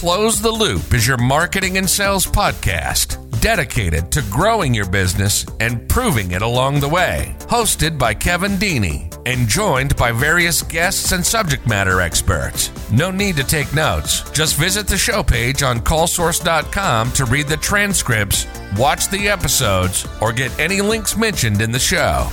[0.00, 5.86] Close the Loop is your marketing and sales podcast dedicated to growing your business and
[5.90, 7.36] proving it along the way.
[7.40, 12.70] Hosted by Kevin Deeney and joined by various guests and subject matter experts.
[12.90, 14.22] No need to take notes.
[14.30, 18.46] Just visit the show page on callsource.com to read the transcripts,
[18.78, 22.26] watch the episodes, or get any links mentioned in the show.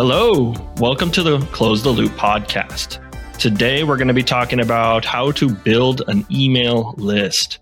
[0.00, 3.00] Hello, welcome to the Close the Loop podcast.
[3.40, 7.58] Today, we're going to be talking about how to build an email list.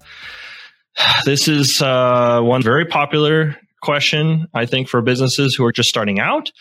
[1.24, 6.20] This is uh, one very popular question, I think, for businesses who are just starting
[6.20, 6.52] out,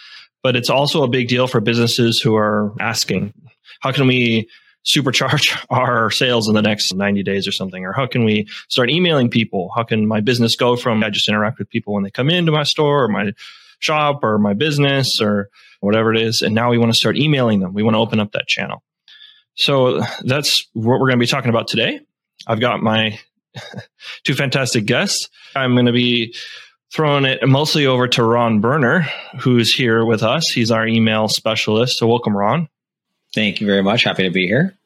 [0.41, 3.33] but it's also a big deal for businesses who are asking,
[3.81, 4.47] how can we
[4.85, 7.83] supercharge our sales in the next 90 days or something?
[7.83, 9.73] Or how can we start emailing people?
[9.75, 12.53] How can my business go from I just interact with people when they come into
[12.53, 13.33] my store or my
[13.79, 16.41] shop or my business or whatever it is.
[16.41, 17.73] And now we want to start emailing them.
[17.73, 18.83] We want to open up that channel.
[19.55, 22.01] So that's what we're going to be talking about today.
[22.47, 23.19] I've got my
[24.23, 25.29] two fantastic guests.
[25.55, 26.35] I'm going to be
[26.93, 29.01] throwing it mostly over to Ron Berner,
[29.39, 30.49] who's here with us.
[30.49, 31.97] He's our email specialist.
[31.97, 32.69] So welcome, Ron.
[33.33, 34.03] Thank you very much.
[34.03, 34.77] Happy to be here.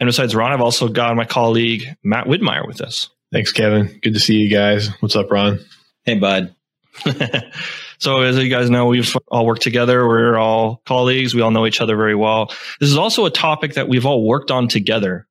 [0.00, 3.10] And besides Ron, I've also got my colleague Matt Widmeyer with us.
[3.32, 3.98] Thanks, Kevin.
[4.02, 4.88] Good to see you guys.
[5.00, 5.58] What's up, Ron?
[6.04, 6.54] Hey, bud.
[7.98, 10.06] so as you guys know, we've all worked together.
[10.06, 11.34] We're all colleagues.
[11.34, 12.48] We all know each other very well.
[12.80, 15.26] This is also a topic that we've all worked on together.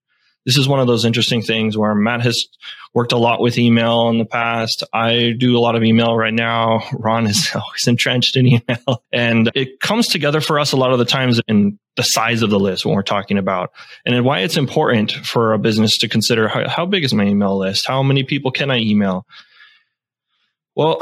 [0.45, 2.47] This is one of those interesting things where Matt has
[2.93, 4.81] worked a lot with email in the past.
[4.93, 6.83] I do a lot of email right now.
[6.93, 10.99] Ron is always entrenched in email and it comes together for us a lot of
[10.99, 13.71] the times in the size of the list when we're talking about
[14.05, 17.57] and why it's important for a business to consider how, how big is my email
[17.57, 17.85] list?
[17.85, 19.25] How many people can I email?
[20.75, 20.99] Well,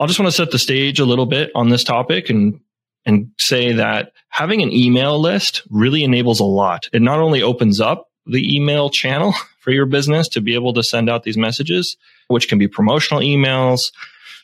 [0.00, 2.60] I'll just want to set the stage a little bit on this topic and
[3.04, 6.88] and say that having an email list really enables a lot.
[6.92, 10.82] It not only opens up the email channel for your business to be able to
[10.82, 11.96] send out these messages,
[12.28, 13.80] which can be promotional emails,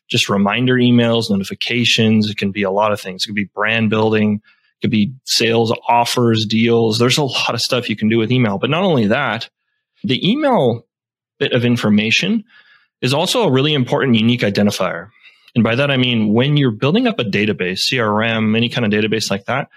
[0.08, 2.30] just reminder emails, notifications.
[2.30, 3.24] It can be a lot of things.
[3.24, 4.34] It could be brand building.
[4.34, 6.98] It could be sales offers, deals.
[6.98, 8.58] There's a lot of stuff you can do with email.
[8.58, 9.48] But not only that,
[10.02, 10.86] the email
[11.38, 12.44] bit of information
[13.00, 15.10] is also a really important unique identifier.
[15.54, 18.90] And by that, I mean, when you're building up a database, CRM, any kind of
[18.90, 19.68] database like that,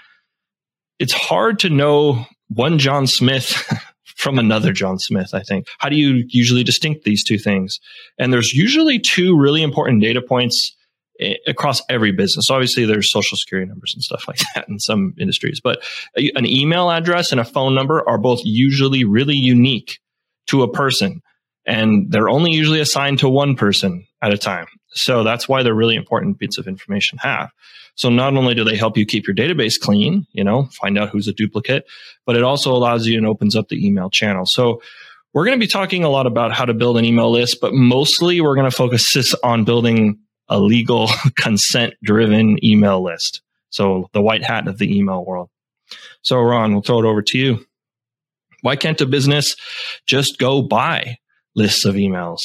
[1.00, 3.64] it's hard to know one John Smith
[4.16, 5.68] from another John Smith, I think.
[5.78, 7.80] How do you usually distinct these two things?
[8.18, 10.76] And there's usually two really important data points
[11.20, 12.50] eh, across every business.
[12.50, 15.84] Obviously, there's social security numbers and stuff like that in some industries, but
[16.16, 20.00] an email address and a phone number are both usually really unique
[20.48, 21.22] to a person.
[21.68, 24.68] And they're only usually assigned to one person at a time.
[24.98, 27.52] So that's why they're really important bits of information have.
[27.96, 31.10] So not only do they help you keep your database clean, you know, find out
[31.10, 31.86] who's a duplicate,
[32.26, 34.46] but it also allows you and opens up the email channel.
[34.46, 34.82] So
[35.34, 37.74] we're going to be talking a lot about how to build an email list, but
[37.74, 43.42] mostly we're going to focus this on building a legal consent driven email list.
[43.70, 45.50] So the white hat of the email world.
[46.22, 47.66] So Ron, we'll throw it over to you.
[48.62, 49.56] Why can't a business
[50.06, 51.18] just go buy
[51.56, 52.40] lists of emails?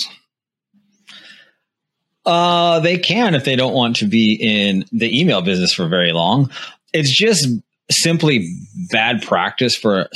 [2.25, 6.12] Uh, they can if they don't want to be in the email business for very
[6.12, 6.50] long.
[6.93, 7.49] It's just
[7.91, 8.49] simply
[8.91, 10.09] bad practice for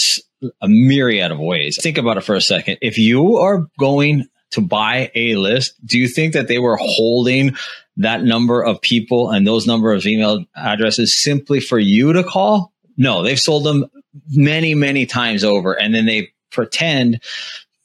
[0.60, 1.78] a myriad of ways.
[1.80, 2.78] Think about it for a second.
[2.80, 7.56] If you are going to buy a list, do you think that they were holding
[7.96, 12.72] that number of people and those number of email addresses simply for you to call?
[12.96, 13.86] No, they've sold them
[14.28, 17.20] many, many times over and then they pretend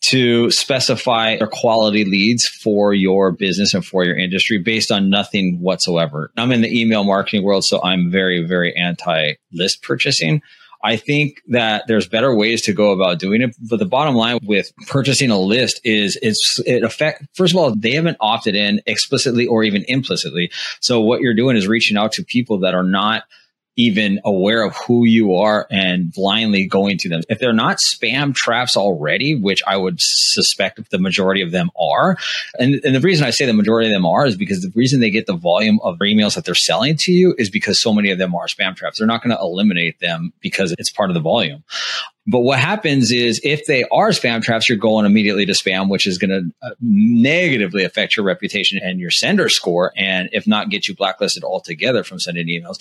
[0.02, 5.60] to specify their quality leads for your business and for your industry based on nothing
[5.60, 6.32] whatsoever.
[6.38, 10.42] I'm in the email marketing world, so I'm very, very anti list purchasing.
[10.84, 13.56] I think that there's better ways to go about doing it.
[13.60, 17.76] But the bottom line with purchasing a list is it's it affect first of all,
[17.76, 20.52] they haven't opted in explicitly or even implicitly.
[20.80, 23.24] So what you're doing is reaching out to people that are not
[23.78, 27.22] even aware of who you are and blindly going to them.
[27.30, 32.18] If they're not spam traps already, which I would suspect the majority of them are,
[32.60, 35.00] and, and the reason I say the majority of them are is because the reason
[35.00, 38.12] they get the volume of emails that they're selling to you is because so many
[38.12, 38.98] of them are spam traps.
[38.98, 41.64] They're not going to eliminate them because it's part of the volume.
[42.28, 46.06] But what happens is if they are spam traps, you're going immediately to spam, which
[46.06, 49.92] is going to uh, negatively affect your reputation and your sender score.
[49.98, 52.78] And if not, get you blacklisted altogether from sending emails.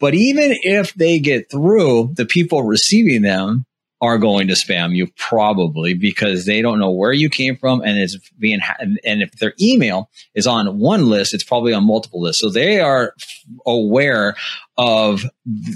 [0.00, 3.64] But even if they get through, the people receiving them
[4.00, 7.98] are going to spam you probably because they don't know where you came from and
[7.98, 12.22] it's being ha- and if their email is on one list it's probably on multiple
[12.22, 12.40] lists.
[12.40, 13.14] So they are
[13.66, 14.36] aware
[14.78, 15.24] of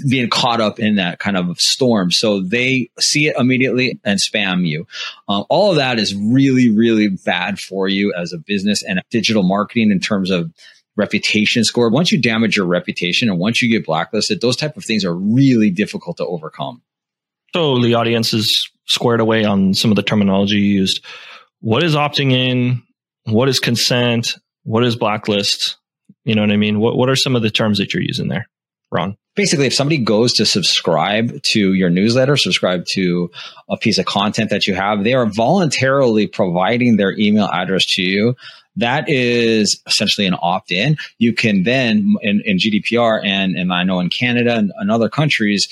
[0.09, 2.11] being caught up in that kind of storm.
[2.11, 4.87] So they see it immediately and spam you.
[5.29, 9.43] Uh, all of that is really really bad for you as a business and digital
[9.43, 10.51] marketing in terms of
[10.95, 11.89] reputation score.
[11.89, 15.13] Once you damage your reputation and once you get blacklisted those type of things are
[15.13, 16.81] really difficult to overcome
[17.55, 21.01] so the audience is squared away on some of the terminology used.
[21.61, 22.83] What is opting in?
[23.23, 24.35] What is consent?
[24.63, 25.77] What is blacklist?
[26.25, 26.81] You know what I mean?
[26.81, 28.49] What What are some of the terms that you're using there,
[28.91, 29.15] Ron?
[29.37, 33.31] Basically, if somebody goes to subscribe to your newsletter, subscribe to
[33.69, 38.01] a piece of content that you have, they are voluntarily providing their email address to
[38.01, 38.35] you
[38.77, 40.97] that is essentially an opt-in.
[41.17, 45.09] You can then in, in GDPR and, and I know in Canada and, and other
[45.09, 45.67] countries,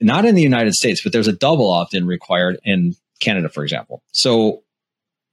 [0.00, 3.62] not in the United States, but there's a double opt in required in Canada, for
[3.62, 4.02] example.
[4.12, 4.62] So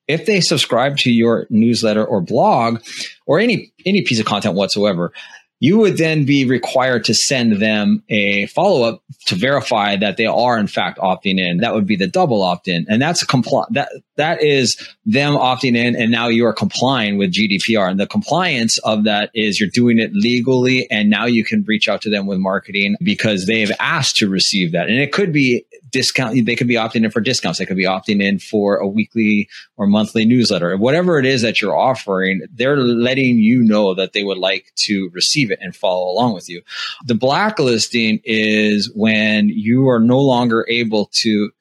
[0.07, 2.81] if they subscribe to your newsletter or blog
[3.25, 5.11] or any any piece of content whatsoever,
[5.59, 10.25] you would then be required to send them a follow up to verify that they
[10.25, 11.57] are in fact opting in.
[11.57, 12.85] That would be the double opt in.
[12.89, 15.95] And that's compli- that, that is them opting in.
[15.95, 17.89] And now you are complying with GDPR.
[17.89, 20.89] And the compliance of that is you're doing it legally.
[20.89, 24.71] And now you can reach out to them with marketing because they've asked to receive
[24.71, 24.87] that.
[24.87, 26.45] And it could be discount.
[26.45, 27.59] They could be opting in for discounts.
[27.59, 29.47] They could be opting in for a weekly
[29.77, 30.75] or monthly newsletter.
[30.77, 35.09] Whatever it is that you're offering, they're letting you know that they would like to
[35.13, 36.61] receive it and follow along with you.
[37.05, 41.51] The blacklisting is when you are no longer able to,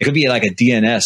[0.00, 1.04] it could be like a DNS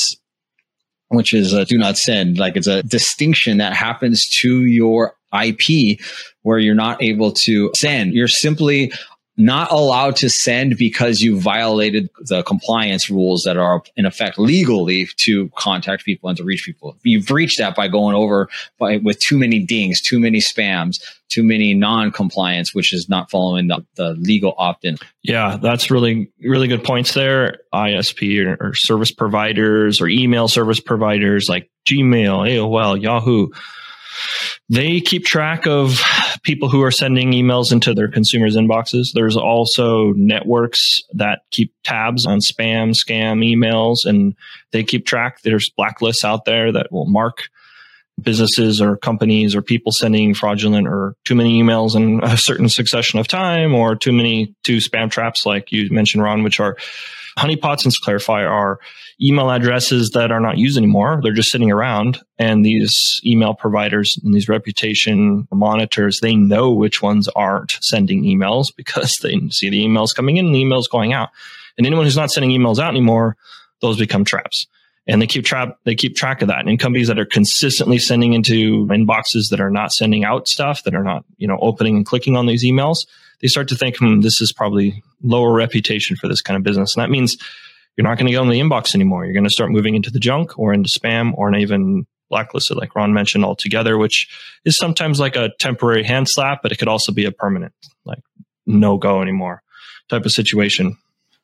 [1.08, 2.38] which is do not send.
[2.38, 6.00] Like it's a distinction that happens to your IP
[6.42, 8.14] where you're not able to send.
[8.14, 8.92] You're simply
[9.36, 15.08] not allowed to send because you violated the compliance rules that are in effect legally
[15.16, 16.96] to contact people and to reach people.
[17.02, 18.48] You breach that by going over
[18.78, 23.68] by with too many dings, too many spams, too many non-compliance, which is not following
[23.68, 24.96] the, the legal opt-in.
[25.22, 27.58] Yeah, that's really really good points there.
[27.74, 33.48] ISP or, or service providers or email service providers like Gmail, AOL, Yahoo
[34.68, 36.00] they keep track of
[36.42, 39.08] people who are sending emails into their consumers' inboxes.
[39.14, 44.34] There's also networks that keep tabs on spam, scam emails, and
[44.72, 45.42] they keep track.
[45.42, 47.44] There's blacklists out there that will mark
[48.20, 53.18] businesses or companies or people sending fraudulent or too many emails in a certain succession
[53.18, 56.76] of time or too many two spam traps like you mentioned ron which are
[57.38, 58.80] honeypots and to clarify are
[59.22, 61.20] email addresses that are not used anymore.
[61.22, 62.92] They're just sitting around and these
[63.24, 69.38] email providers and these reputation monitors they know which ones aren't sending emails because they
[69.50, 71.30] see the emails coming in and the emails going out.
[71.78, 73.36] And anyone who's not sending emails out anymore
[73.80, 74.66] those become traps
[75.06, 76.66] and they keep track they keep track of that.
[76.66, 80.94] And companies that are consistently sending into inboxes that are not sending out stuff, that
[80.94, 82.98] are not you know opening and clicking on these emails,
[83.40, 86.94] they start to think, hmm, this is probably lower reputation for this kind of business,
[86.96, 87.36] and that means
[87.96, 89.24] you're not going to get in the inbox anymore.
[89.24, 92.94] You're going to start moving into the junk or into spam or even blacklisted, like
[92.94, 94.28] Ron mentioned altogether, which
[94.64, 97.72] is sometimes like a temporary hand slap, but it could also be a permanent,
[98.04, 98.22] like
[98.66, 99.62] no go anymore
[100.08, 100.96] type of situation.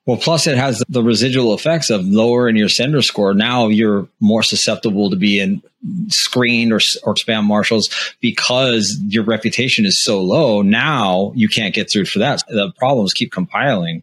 [0.05, 3.35] Well, plus it has the residual effects of lowering your sender score.
[3.35, 5.63] Now you're more susceptible to being
[6.09, 7.89] screened or, or spam marshals
[8.21, 10.63] because your reputation is so low.
[10.63, 12.43] Now you can't get through for that.
[12.49, 14.03] The problems keep compiling.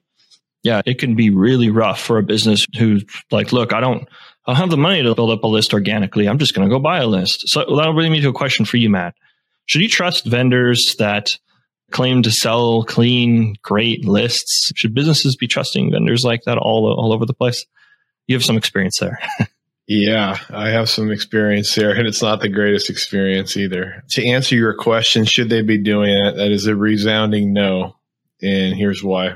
[0.63, 4.07] Yeah, it can be really rough for a business who's like, look, I don't,
[4.45, 6.27] I don't have the money to build up a list organically.
[6.27, 7.43] I'm just going to go buy a list.
[7.47, 9.15] So that'll bring me to a question for you, Matt.
[9.65, 11.37] Should you trust vendors that
[11.91, 14.71] claim to sell clean, great lists.
[14.75, 17.65] Should businesses be trusting vendors like that all, all over the place?
[18.27, 19.19] You have some experience there.
[19.87, 24.03] yeah, I have some experience there, and it's not the greatest experience either.
[24.11, 26.35] To answer your question, should they be doing it?
[26.35, 27.95] That is a resounding no.
[28.41, 29.35] And here's why.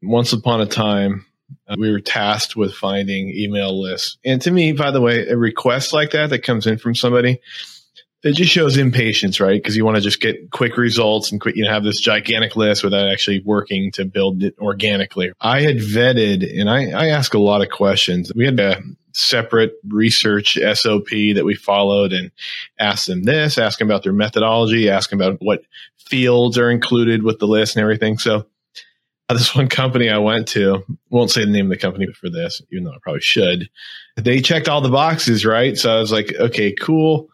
[0.00, 1.26] Once upon a time,
[1.68, 4.16] uh, we were tasked with finding email lists.
[4.24, 7.40] And to me, by the way, a request like that that comes in from somebody,
[8.22, 9.60] it just shows impatience, right?
[9.60, 12.84] Because you want to just get quick results and you know, have this gigantic list
[12.84, 15.32] without actually working to build it organically.
[15.40, 18.30] I had vetted and I, I ask a lot of questions.
[18.34, 18.80] We had a
[19.12, 22.30] separate research SOP that we followed and
[22.78, 25.64] asked them this, ask them about their methodology, ask them about what
[25.98, 28.18] fields are included with the list and everything.
[28.18, 28.46] So
[29.28, 32.30] uh, this one company I went to, won't say the name of the company for
[32.30, 33.68] this, even though I probably should.
[34.16, 35.76] They checked all the boxes, right?
[35.76, 37.31] So I was like, okay, cool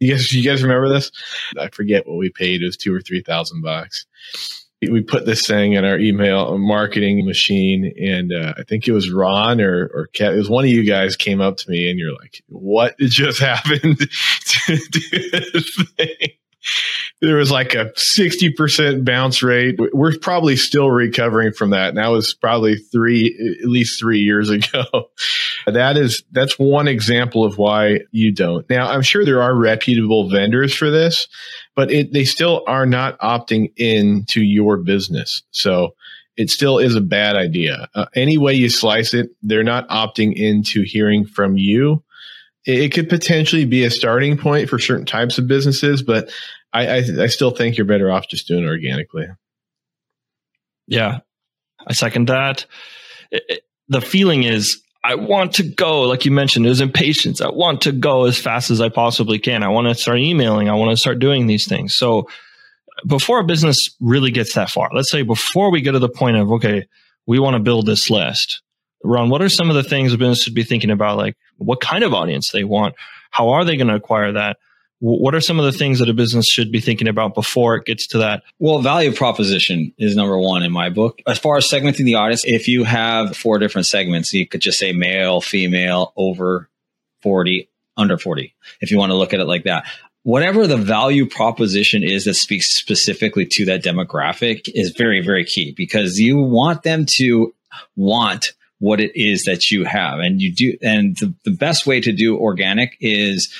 [0.00, 1.10] you guys, you guys remember this?
[1.58, 2.62] I forget what we paid.
[2.62, 4.06] It was two or three thousand bucks.
[4.82, 9.10] we put this thing in our email marketing machine and uh, i think it was
[9.10, 11.98] ron or or Kat, it was one of you guys came up to me and
[11.98, 16.28] you're like what just happened to this thing
[17.22, 22.08] there was like a 60% bounce rate we're probably still recovering from that and that
[22.08, 24.84] was probably three at least three years ago
[25.66, 30.28] that is that's one example of why you don't now i'm sure there are reputable
[30.28, 31.26] vendors for this
[31.76, 35.42] but it, they still are not opting into your business.
[35.52, 35.94] So
[36.36, 37.88] it still is a bad idea.
[37.94, 42.02] Uh, any way you slice it, they're not opting into hearing from you.
[42.64, 46.30] It, could potentially be a starting point for certain types of businesses, but
[46.76, 49.26] I, I, I still think you're better off just doing it organically.
[50.86, 51.20] Yeah,
[51.86, 52.66] I second that.
[53.30, 57.40] It, the feeling is I want to go, like you mentioned, there's impatience.
[57.40, 59.62] I want to go as fast as I possibly can.
[59.62, 60.68] I want to start emailing.
[60.68, 61.96] I want to start doing these things.
[61.96, 62.28] So
[63.06, 66.36] before a business really gets that far, let's say before we get to the point
[66.36, 66.86] of, okay,
[67.26, 68.62] we want to build this list.
[69.04, 71.16] Ron, what are some of the things a business should be thinking about?
[71.16, 72.96] Like what kind of audience they want?
[73.30, 74.56] How are they going to acquire that?
[75.00, 77.84] What are some of the things that a business should be thinking about before it
[77.84, 78.42] gets to that?
[78.58, 81.20] Well, value proposition is number one in my book.
[81.26, 84.78] As far as segmenting the audience, if you have four different segments, you could just
[84.78, 86.70] say male, female, over
[87.22, 89.84] 40, under 40, if you want to look at it like that.
[90.22, 95.72] Whatever the value proposition is that speaks specifically to that demographic is very, very key
[95.76, 97.54] because you want them to
[97.94, 100.18] want what it is that you have.
[100.18, 103.52] And you do, and the, the best way to do organic is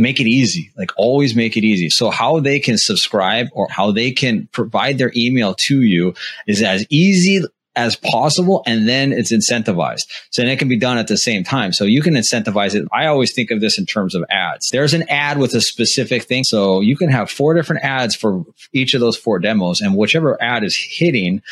[0.00, 1.90] make it easy, like always make it easy.
[1.90, 6.14] So how they can subscribe or how they can provide their email to you
[6.46, 7.44] is as easy
[7.76, 10.06] as possible and then it's incentivized.
[10.30, 11.72] So then it can be done at the same time.
[11.72, 12.86] So you can incentivize it.
[12.92, 14.70] I always think of this in terms of ads.
[14.70, 16.44] There's an ad with a specific thing.
[16.44, 20.40] So you can have four different ads for each of those four demos and whichever
[20.42, 21.42] ad is hitting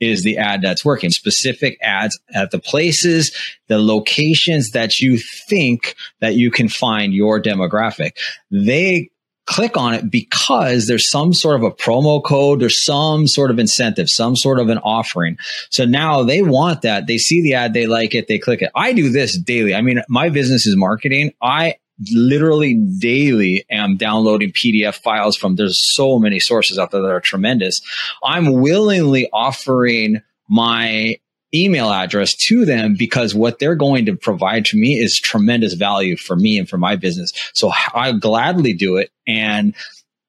[0.00, 1.10] is the ad that's working.
[1.10, 3.34] Specific ads at the places,
[3.68, 8.12] the locations that you think that you can find your demographic.
[8.50, 9.10] They
[9.48, 13.58] click on it because there's some sort of a promo code or some sort of
[13.58, 15.38] incentive, some sort of an offering.
[15.70, 17.06] So now they want that.
[17.06, 18.70] They see the ad, they like it, they click it.
[18.74, 19.74] I do this daily.
[19.74, 21.32] I mean, my business is marketing.
[21.40, 21.76] I
[22.10, 27.20] literally daily am downloading PDF files from there's so many sources out there that are
[27.20, 27.80] tremendous.
[28.22, 31.16] I'm willingly offering my
[31.54, 36.16] email address to them because what they're going to provide to me is tremendous value
[36.16, 37.32] for me and for my business.
[37.54, 39.10] So I gladly do it.
[39.26, 39.74] And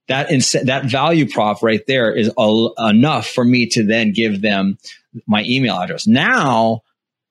[0.08, 4.78] that ins- that value prop right there is enough for me to then give them
[5.28, 6.08] my email address.
[6.08, 6.82] Now,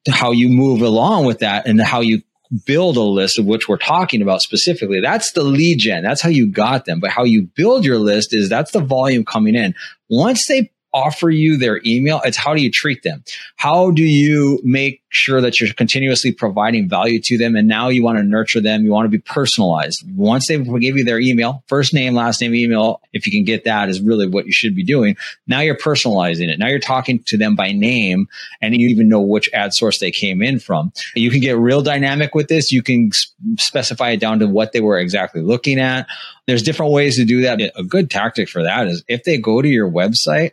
[0.09, 2.23] how you move along with that and how you
[2.65, 5.01] build a list of which we're talking about specifically.
[5.01, 6.03] That's the lead gen.
[6.03, 7.01] That's how you got them.
[7.01, 9.75] But how you build your list is that's the volume coming in.
[10.09, 13.23] Once they offer you their email, it's how do you treat them?
[13.57, 17.57] How do you make sure that you're continuously providing value to them?
[17.57, 18.85] And now you want to nurture them.
[18.85, 20.05] You want to be personalized.
[20.15, 23.65] Once they give you their email, first name, last name, email, if you can get
[23.65, 25.17] that is really what you should be doing.
[25.47, 26.59] Now you're personalizing it.
[26.59, 28.27] Now you're talking to them by name
[28.63, 30.93] and you even know which ad source they came in from.
[31.15, 32.73] You can get real dynamic with this.
[32.73, 33.11] You can
[33.59, 36.07] specify it down to what they were exactly looking at.
[36.47, 37.61] There's different ways to do that.
[37.77, 40.53] A good tactic for that is if they go to your website,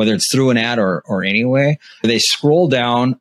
[0.00, 3.20] whether it's through an ad or, or anyway, they scroll down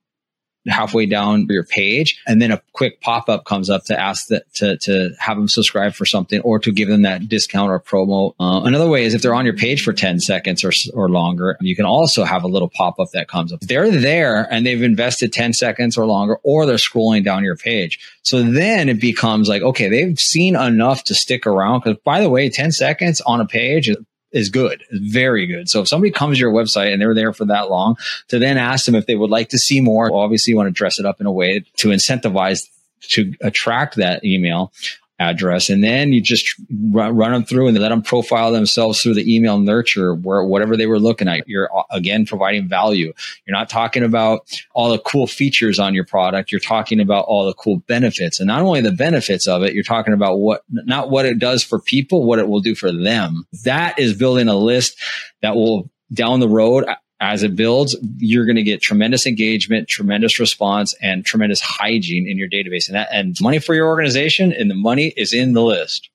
[0.65, 4.77] halfway down your page and then a quick pop-up comes up to ask that to,
[4.77, 8.33] to have them subscribe for something or to give them that discount or promo.
[8.39, 11.57] Uh, another way is if they're on your page for 10 seconds or, or longer
[11.59, 13.59] you can also have a little pop-up that comes up.
[13.59, 17.99] They're there and they've invested 10 seconds or longer or they're scrolling down your page.
[18.21, 22.29] So then it becomes like okay they've seen enough to stick around because by the
[22.29, 23.89] way 10 seconds on a page
[24.31, 25.69] is good, very good.
[25.69, 28.57] So if somebody comes to your website and they're there for that long, to then
[28.57, 31.05] ask them if they would like to see more, obviously you want to dress it
[31.05, 32.67] up in a way to incentivize
[33.01, 34.71] to attract that email
[35.19, 35.69] address.
[35.69, 36.55] And then you just
[36.91, 40.77] run, run, them through and let them profile themselves through the email nurture where whatever
[40.77, 41.47] they were looking at.
[41.47, 43.13] You're uh, again providing value.
[43.45, 46.51] You're not talking about all the cool features on your product.
[46.51, 49.83] You're talking about all the cool benefits and not only the benefits of it, you're
[49.83, 53.45] talking about what, not what it does for people, what it will do for them.
[53.65, 54.97] That is building a list
[55.41, 56.85] that will down the road
[57.19, 62.37] as it builds, you're going to get tremendous engagement, tremendous response, and tremendous hygiene in
[62.37, 62.87] your database.
[62.87, 66.09] And that, and money for your organization, and the money is in the list.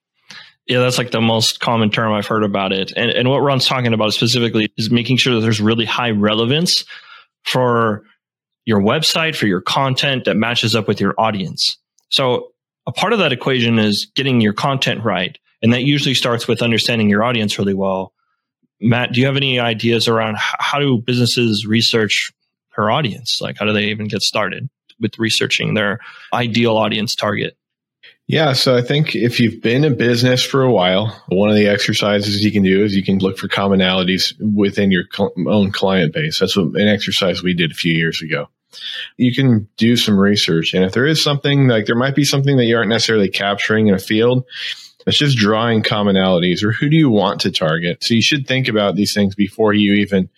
[0.67, 2.93] Yeah, that's like the most common term I've heard about it.
[2.97, 6.85] And, and what Ron's talking about specifically is making sure that there's really high relevance
[7.43, 8.05] for
[8.65, 11.77] your website, for your content that matches up with your audience.
[12.09, 12.53] So
[12.87, 15.37] a part of that equation is getting your content right.
[15.63, 18.15] And that usually starts with understanding your audience really well
[18.85, 22.31] Matt, do you have any ideas around how do businesses research
[22.71, 23.41] her audience?
[23.41, 24.69] Like, how do they even get started
[25.01, 26.01] with researching their
[26.33, 27.57] ideal audience target?
[28.27, 31.69] Yeah, so I think if you've been in business for a while, one of the
[31.69, 35.05] exercises you can do is you can look for commonalities within your
[35.47, 36.39] own client base.
[36.39, 38.49] That's what, an exercise we did a few years ago.
[39.17, 42.57] You can do some research, and if there is something like there might be something
[42.57, 44.45] that you aren't necessarily capturing in a field,
[45.07, 48.03] it's just drawing commonalities or who do you want to target?
[48.03, 50.29] So you should think about these things before you even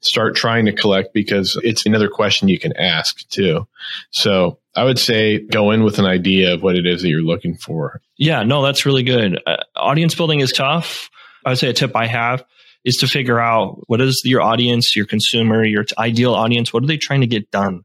[0.00, 3.66] start trying to collect because it's another question you can ask too.
[4.10, 7.22] So I would say go in with an idea of what it is that you're
[7.22, 8.00] looking for.
[8.16, 9.40] Yeah, no, that's really good.
[9.46, 11.10] Uh, audience building is tough.
[11.44, 12.44] I would say a tip I have
[12.84, 16.86] is to figure out what is your audience, your consumer, your ideal audience, what are
[16.86, 17.82] they trying to get done?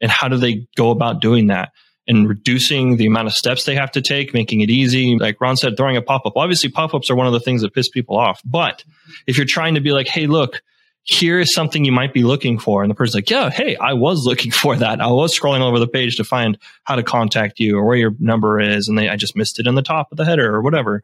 [0.00, 1.70] And how do they go about doing that?
[2.08, 5.16] And reducing the amount of steps they have to take, making it easy.
[5.16, 6.32] Like Ron said, throwing a pop up.
[6.36, 8.40] Obviously, pop ups are one of the things that piss people off.
[8.44, 8.84] But
[9.28, 10.62] if you're trying to be like, hey, look,
[11.04, 12.82] here is something you might be looking for.
[12.82, 15.00] And the person's like, yeah, hey, I was looking for that.
[15.00, 18.14] I was scrolling over the page to find how to contact you or where your
[18.18, 18.88] number is.
[18.88, 21.02] And they, I just missed it in the top of the header or whatever.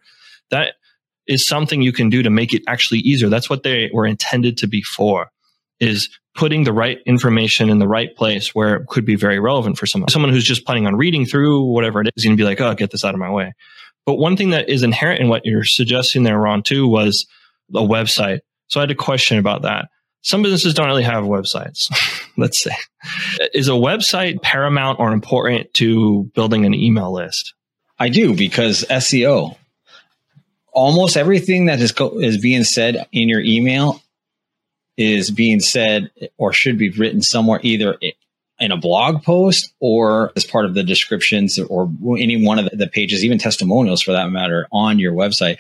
[0.50, 0.74] That
[1.26, 3.28] is something you can do to make it actually easier.
[3.28, 5.30] That's what they were intended to be for
[5.80, 9.78] is putting the right information in the right place where it could be very relevant
[9.78, 10.08] for someone.
[10.08, 12.74] Someone who's just planning on reading through whatever it is going to be like, oh,
[12.74, 13.54] get this out of my way.
[14.06, 17.26] But one thing that is inherent in what you're suggesting there, Ron, too, was
[17.74, 19.88] a website so I had a question about that.
[20.22, 21.90] Some businesses don't really have websites.
[22.36, 22.72] Let's say,
[23.54, 27.54] is a website paramount or important to building an email list?
[27.98, 29.56] I do because SEO.
[30.72, 34.00] Almost everything that is go- is being said in your email
[34.98, 37.96] is being said or should be written somewhere either
[38.60, 41.88] in a blog post or as part of the descriptions or
[42.18, 45.58] any one of the pages, even testimonials for that matter, on your website.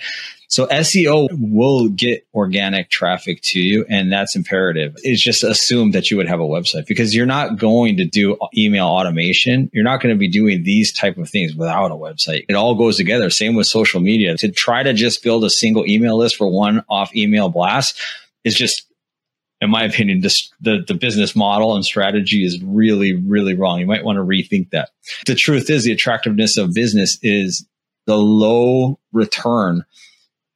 [0.50, 4.96] So SEO will get organic traffic to you, and that's imperative.
[5.02, 8.36] It's just assumed that you would have a website because you're not going to do
[8.56, 9.70] email automation.
[9.74, 12.46] You're not going to be doing these type of things without a website.
[12.48, 13.28] It all goes together.
[13.28, 14.36] Same with social media.
[14.38, 18.00] To try to just build a single email list for one off email blast
[18.42, 18.87] is just
[19.60, 23.80] in my opinion, the, the business model and strategy is really, really wrong.
[23.80, 24.90] You might want to rethink that.
[25.26, 27.66] The truth is the attractiveness of business is
[28.06, 29.84] the low return.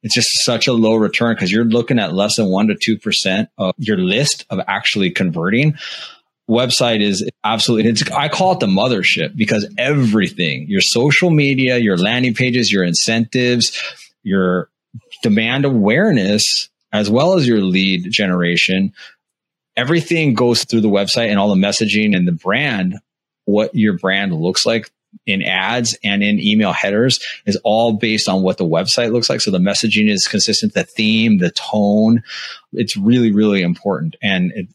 [0.03, 3.47] It's just such a low return because you're looking at less than one to 2%
[3.57, 5.75] of your list of actually converting.
[6.49, 11.97] Website is absolutely, it's, I call it the mothership because everything, your social media, your
[11.97, 13.77] landing pages, your incentives,
[14.23, 14.69] your
[15.21, 18.93] demand awareness as well as your lead generation.
[19.75, 22.95] Everything goes through the website and all the messaging and the brand,
[23.45, 24.91] what your brand looks like
[25.25, 29.41] in ads and in email headers is all based on what the website looks like.
[29.41, 32.23] So the messaging is consistent, the theme, the tone.
[32.71, 34.15] It's really, really important.
[34.21, 34.67] And it,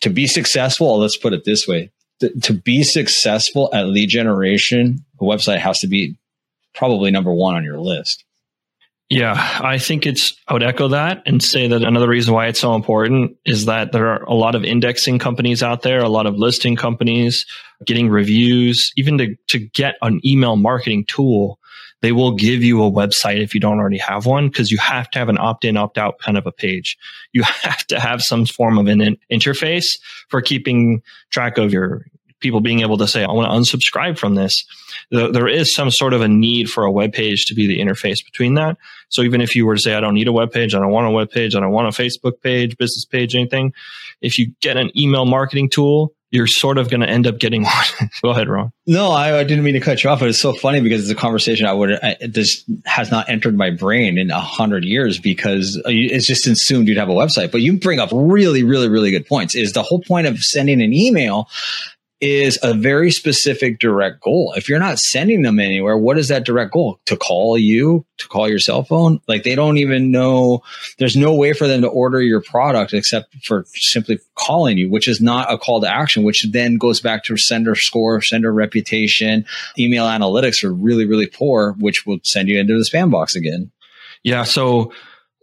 [0.00, 5.04] to be successful, oh, let's put it this way to, be successful at lead generation,
[5.20, 6.16] a website has to be
[6.74, 8.24] probably number one on your list.
[9.08, 12.58] Yeah, I think it's, I would echo that and say that another reason why it's
[12.58, 16.26] so important is that there are a lot of indexing companies out there, a lot
[16.26, 17.46] of listing companies
[17.84, 21.60] getting reviews, even to, to get an email marketing tool.
[22.02, 25.08] They will give you a website if you don't already have one because you have
[25.10, 26.98] to have an opt in, opt out kind of a page.
[27.32, 32.06] You have to have some form of an interface for keeping track of your
[32.40, 34.64] people being able to say, I want to unsubscribe from this.
[35.10, 38.24] There is some sort of a need for a web page to be the interface
[38.24, 38.76] between that.
[39.08, 40.90] So even if you were to say, I don't need a web page, I don't
[40.90, 43.72] want a web page, I don't want a Facebook page, business page, anything,
[44.20, 47.62] if you get an email marketing tool, you're sort of going to end up getting
[48.00, 48.10] one.
[48.22, 48.72] Go ahead, Ron.
[48.86, 51.10] No, I, I, didn't mean to cut you off, but it's so funny because it's
[51.10, 55.18] a conversation I would, I, this has not entered my brain in a hundred years
[55.18, 57.52] because uh, it's just assumed you'd have a website.
[57.52, 59.54] But you bring up really, really, really good points.
[59.54, 61.48] Is the whole point of sending an email
[62.20, 64.54] is a very specific direct goal.
[64.56, 66.98] If you're not sending them anywhere, what is that direct goal?
[67.06, 69.20] To call you, to call your cell phone?
[69.28, 70.62] Like they don't even know,
[70.98, 75.08] there's no way for them to order your product except for simply calling you, which
[75.08, 79.44] is not a call to action, which then goes back to sender score, sender reputation.
[79.78, 83.70] Email analytics are really, really poor, which will send you into the spam box again.
[84.22, 84.44] Yeah.
[84.44, 84.92] So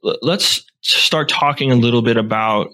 [0.01, 2.69] let's start talking a little bit about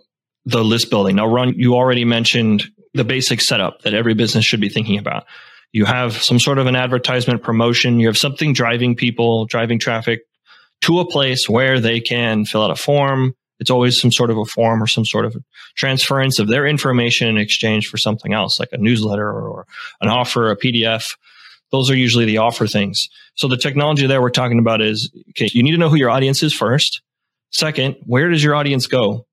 [0.46, 1.18] the list building.
[1.18, 2.64] Now, Ron, you already mentioned
[3.00, 5.26] the basic setup that every business should be thinking about.
[5.72, 8.00] You have some sort of an advertisement promotion.
[8.00, 10.22] You have something driving people, driving traffic
[10.82, 13.36] to a place where they can fill out a form.
[13.60, 15.38] It's always some sort of a form or some sort of
[15.76, 19.66] transference of their information in exchange for something else, like a newsletter or
[20.02, 21.16] an offer, a PDF.
[21.72, 23.08] Those are usually the offer things.
[23.36, 26.10] So the technology there we're talking about is, okay, you need to know who your
[26.10, 27.02] audience is first.
[27.52, 29.26] Second, where does your audience go?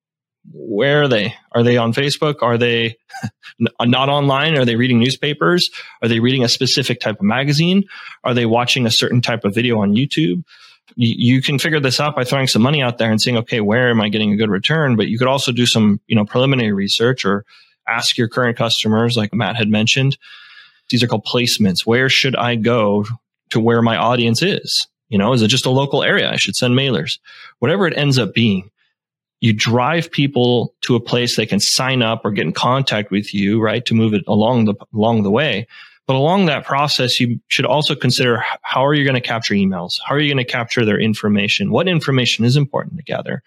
[0.53, 1.35] Where are they?
[1.53, 2.43] Are they on Facebook?
[2.43, 2.97] Are they
[3.81, 4.57] not online?
[4.57, 5.71] Are they reading newspapers?
[6.03, 7.85] Are they reading a specific type of magazine?
[8.25, 10.45] Are they watching a certain type of video on YouTube?
[10.95, 13.91] you can figure this out by throwing some money out there and saying, okay, where
[13.91, 14.97] am I getting a good return?
[14.97, 17.45] But you could also do some, you know, preliminary research or
[17.89, 20.17] ask your current customers, like Matt had mentioned.
[20.89, 21.85] These are called placements.
[21.85, 23.05] Where should I go
[23.51, 24.87] to where my audience is?
[25.09, 26.31] You know, is it just a local area?
[26.31, 27.19] I should send mailers.
[27.59, 28.71] Whatever it ends up being,
[29.41, 33.35] you drive people to a place they can sign up or get in contact with
[33.35, 33.85] you, right?
[33.87, 35.67] To move it along the, along the way.
[36.07, 39.95] But along that process, you should also consider how are you going to capture emails?
[40.05, 41.71] How are you going to capture their information?
[41.71, 43.43] What information is important to gather?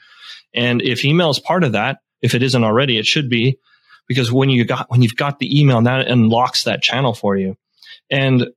[0.54, 3.58] And if email is part of that, if it isn't already, it should be
[4.08, 7.56] because when you got, when you've got the email, that unlocks that channel for you.
[8.10, 8.47] And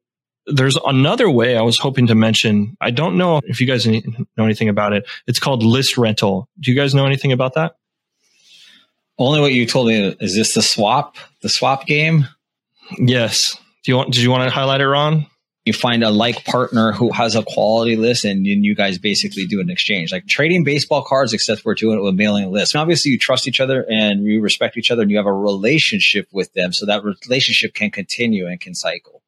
[0.46, 2.76] there's another way I was hoping to mention.
[2.80, 5.08] I don't know if you guys know anything about it.
[5.26, 6.48] It's called list rental.
[6.58, 7.76] Do you guys know anything about that?
[9.18, 10.16] Only what you told me.
[10.20, 12.26] Is this the swap, the swap game?
[12.98, 13.56] Yes.
[13.84, 14.12] Do you want?
[14.12, 15.26] Did you want to highlight it, Ron?
[15.64, 19.46] You find a like partner who has a quality list, and then you guys basically
[19.46, 22.74] do an exchange, like trading baseball cards, except we're doing it with mailing lists.
[22.74, 25.32] And obviously, you trust each other and you respect each other, and you have a
[25.32, 29.21] relationship with them, so that relationship can continue and can cycle.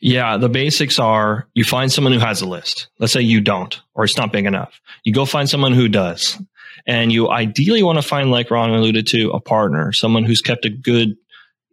[0.00, 2.88] Yeah, the basics are you find someone who has a list.
[2.98, 4.80] Let's say you don't, or it's not big enough.
[5.04, 6.38] You go find someone who does.
[6.86, 10.66] And you ideally want to find, like Ron alluded to, a partner, someone who's kept
[10.66, 11.16] a good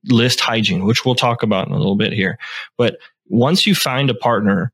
[0.06, 2.38] list hygiene, which we'll talk about in a little bit here.
[2.78, 4.72] But once you find a partner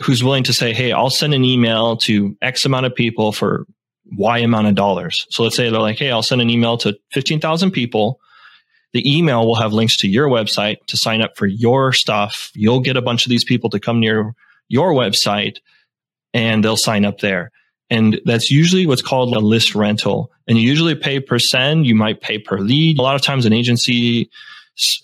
[0.00, 3.66] who's willing to say, Hey, I'll send an email to X amount of people for
[4.16, 5.26] Y amount of dollars.
[5.30, 8.20] So let's say they're like, Hey, I'll send an email to 15,000 people.
[8.92, 12.50] The email will have links to your website to sign up for your stuff.
[12.54, 14.34] You'll get a bunch of these people to come near
[14.68, 15.58] your website
[16.34, 17.50] and they'll sign up there.
[17.90, 20.30] And that's usually what's called a list rental.
[20.48, 21.86] And you usually pay per send.
[21.86, 22.98] You might pay per lead.
[22.98, 24.30] A lot of times an agency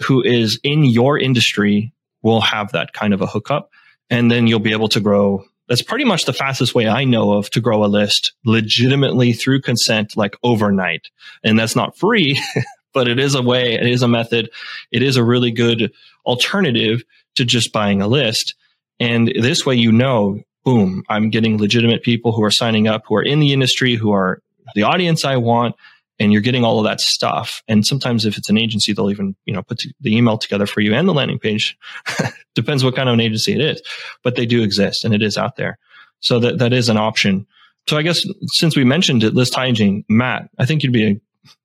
[0.00, 3.70] who is in your industry will have that kind of a hookup.
[4.08, 5.44] And then you'll be able to grow.
[5.68, 9.60] That's pretty much the fastest way I know of to grow a list legitimately through
[9.60, 11.08] consent, like overnight.
[11.44, 12.40] And that's not free,
[12.92, 14.50] but it is a way, it is a method.
[14.90, 15.92] It is a really good
[16.26, 17.02] alternative
[17.36, 18.54] to just buying a list.
[19.00, 23.16] And this way, you know, boom, I'm getting legitimate people who are signing up, who
[23.16, 24.42] are in the industry, who are
[24.74, 25.76] the audience I want
[26.18, 27.62] and you're getting all of that stuff.
[27.68, 30.80] And sometimes if it's an agency, they'll even, you know, put the email together for
[30.80, 31.78] you and the landing page.
[32.54, 33.80] Depends what kind of an agency it is,
[34.24, 35.78] but they do exist and it is out there.
[36.20, 37.46] So that, that is an option.
[37.88, 41.20] So I guess since we mentioned it, list hygiene, Matt, I think you'd be a,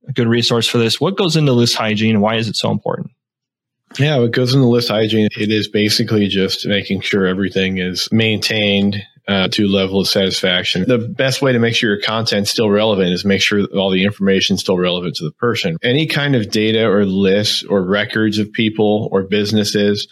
[0.08, 1.00] a good resource for this.
[1.00, 3.12] What goes into list hygiene why is it so important?
[4.00, 9.04] Yeah, what goes into list hygiene, it is basically just making sure everything is maintained
[9.28, 10.86] uh, to level of satisfaction.
[10.88, 14.04] The best way to make sure your content's still relevant is make sure all the
[14.04, 15.78] information is still relevant to the person.
[15.82, 20.08] Any kind of data or lists or records of people or businesses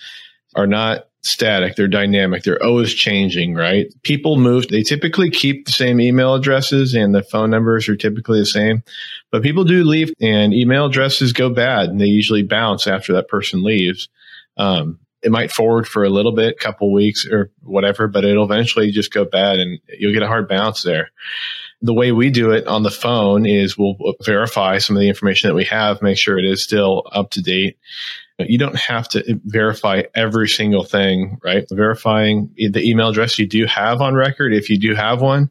[0.55, 1.75] are not static.
[1.75, 2.43] They're dynamic.
[2.43, 3.87] They're always changing, right?
[4.03, 4.67] People move.
[4.67, 8.83] They typically keep the same email addresses and the phone numbers are typically the same,
[9.31, 13.27] but people do leave and email addresses go bad and they usually bounce after that
[13.27, 14.09] person leaves.
[14.57, 18.89] Um, it might forward for a little bit, couple weeks or whatever, but it'll eventually
[18.91, 21.11] just go bad and you'll get a hard bounce there.
[21.83, 25.49] The way we do it on the phone is we'll verify some of the information
[25.49, 27.77] that we have, make sure it is still up to date.
[28.47, 31.65] You don't have to verify every single thing, right?
[31.71, 35.49] Verifying the email address you do have on record, if you do have one.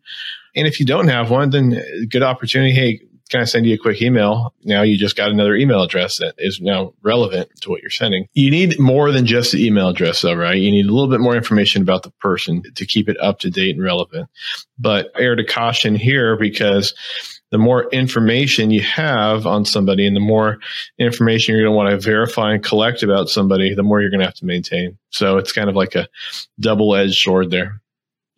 [0.57, 2.73] And if you don't have one, then good opportunity.
[2.73, 3.01] Hey,
[3.31, 4.53] can I send you a quick email?
[4.65, 8.27] Now you just got another email address that is now relevant to what you're sending.
[8.35, 10.59] You need more than just the email address though, right?
[10.59, 13.51] You need a little bit more information about the person to keep it up to
[13.51, 14.29] date and relevant.
[14.79, 16.93] But air to caution here because
[17.51, 20.59] the more information you have on somebody and the more
[20.99, 24.21] information you're going to want to verify and collect about somebody, the more you're going
[24.21, 24.99] to have to maintain.
[25.11, 26.09] So it's kind of like a
[26.59, 27.81] double edged sword there.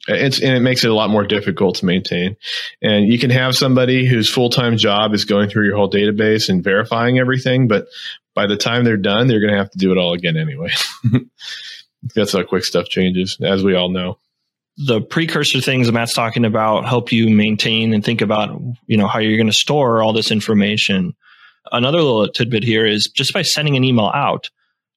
[0.09, 2.37] It's, and it makes it a lot more difficult to maintain.
[2.81, 6.49] And you can have somebody whose full time job is going through your whole database
[6.49, 7.87] and verifying everything, but
[8.35, 10.71] by the time they're done, they're going to have to do it all again anyway.
[12.15, 14.19] That's how quick stuff changes, as we all know.
[14.79, 19.19] The precursor things Matt's talking about help you maintain and think about, you know, how
[19.19, 21.15] you're going to store all this information.
[21.71, 24.49] Another little tidbit here is just by sending an email out,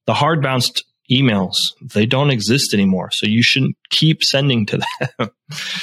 [0.05, 1.55] the hard bounced emails.
[1.81, 3.09] They don't exist anymore.
[3.11, 4.81] So you shouldn't keep sending to
[5.19, 5.29] them.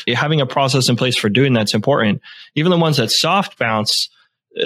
[0.08, 2.20] Having a process in place for doing that's important.
[2.54, 4.08] Even the ones that soft bounce,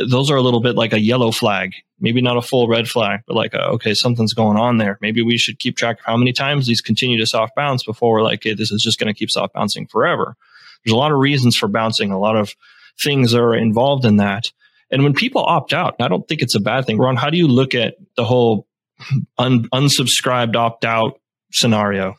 [0.09, 1.73] those are a little bit like a yellow flag.
[1.99, 4.99] Maybe not a full red flag, but like, a, okay, something's going on there.
[5.01, 8.13] Maybe we should keep track of how many times these continue to soft bounce before
[8.13, 10.37] we're like, hey, this is just going to keep soft bouncing forever.
[10.85, 12.55] There's a lot of reasons for bouncing, a lot of
[13.03, 14.53] things are involved in that.
[14.91, 16.99] And when people opt out, I don't think it's a bad thing.
[16.99, 18.67] Ron, how do you look at the whole
[19.39, 21.21] un- unsubscribed opt out
[21.53, 22.15] scenario?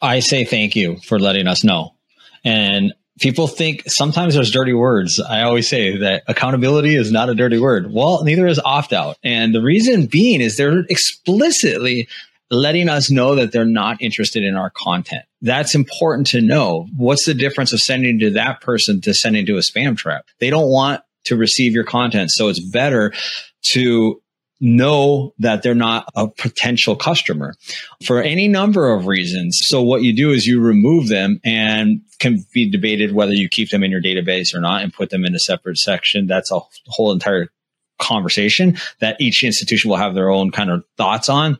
[0.00, 1.94] I say thank you for letting us know.
[2.44, 5.20] And people think sometimes there's dirty words.
[5.20, 7.92] I always say that accountability is not a dirty word.
[7.92, 9.16] Well, neither is opt out.
[9.22, 12.08] And the reason being is they're explicitly
[12.50, 15.24] letting us know that they're not interested in our content.
[15.42, 16.86] That's important to know.
[16.96, 20.26] What's the difference of sending to that person to sending to a spam trap?
[20.38, 22.30] They don't want to receive your content.
[22.30, 23.12] So it's better
[23.72, 24.22] to
[24.60, 27.54] know that they're not a potential customer
[28.04, 29.58] for any number of reasons.
[29.62, 33.70] So what you do is you remove them and can be debated whether you keep
[33.70, 36.26] them in your database or not and put them in a separate section.
[36.26, 37.48] That's a whole entire
[37.98, 41.58] conversation that each institution will have their own kind of thoughts on.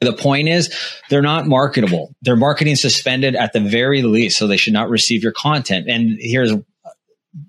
[0.00, 0.74] The point is
[1.10, 2.14] they're not marketable.
[2.22, 4.38] They're marketing suspended at the very least.
[4.38, 5.88] So they should not receive your content.
[5.88, 6.52] And here's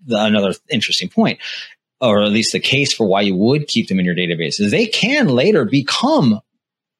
[0.10, 1.40] another interesting point
[2.02, 4.72] or at least the case for why you would keep them in your database is
[4.72, 6.40] they can later become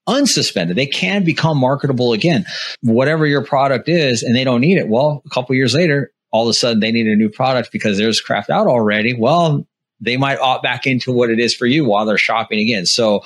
[0.08, 0.76] unsuspended.
[0.76, 2.46] They can become marketable again.
[2.82, 4.88] Whatever your product is and they don't need it.
[4.88, 7.98] Well, a couple years later, all of a sudden they need a new product because
[7.98, 9.14] there's craft out already.
[9.14, 9.66] Well,
[10.02, 12.86] they might opt back into what it is for you while they're shopping again.
[12.86, 13.22] So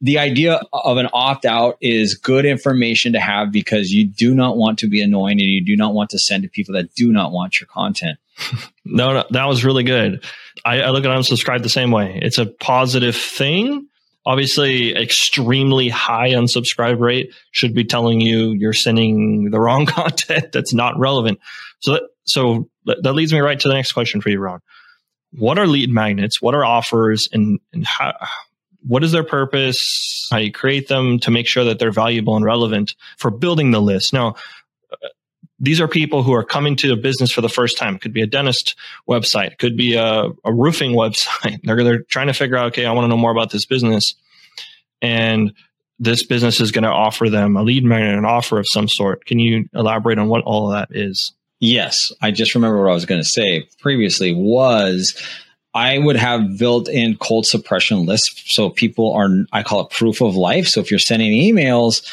[0.00, 4.56] the idea of an opt out is good information to have because you do not
[4.56, 7.12] want to be annoying and you do not want to send to people that do
[7.12, 8.18] not want your content.
[8.84, 10.24] no, no, that was really good.
[10.64, 12.18] I, I look at unsubscribe the same way.
[12.20, 13.88] It's a positive thing.
[14.26, 20.74] Obviously, extremely high unsubscribe rate should be telling you you're sending the wrong content that's
[20.74, 21.38] not relevant.
[21.80, 24.60] So, that, so that leads me right to the next question for you, Ron.
[25.32, 26.40] What are lead magnets?
[26.40, 28.14] What are offers, and, and how,
[28.86, 30.28] what is their purpose?
[30.30, 33.80] How you create them to make sure that they're valuable and relevant for building the
[33.80, 34.12] list.
[34.12, 34.36] Now,
[34.92, 35.08] uh,
[35.58, 37.94] these are people who are coming to a business for the first time.
[37.94, 38.76] It could be a dentist
[39.08, 41.60] website, it could be a, a roofing website.
[41.62, 44.14] They're, they're trying to figure out, okay, I want to know more about this business.
[45.00, 45.52] And
[45.98, 49.24] this business is going to offer them a lead magnet, an offer of some sort.
[49.26, 51.32] Can you elaborate on what all of that is?
[51.60, 55.14] Yes, I just remember what I was going to say previously was
[55.74, 58.54] I would have built in cold suppression lists.
[58.54, 60.68] So people are, I call it proof of life.
[60.68, 62.08] So if you're sending emails,